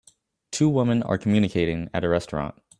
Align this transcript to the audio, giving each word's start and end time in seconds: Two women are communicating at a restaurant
Two 0.49 0.67
women 0.67 1.03
are 1.03 1.19
communicating 1.19 1.87
at 1.93 2.03
a 2.03 2.09
restaurant 2.09 2.55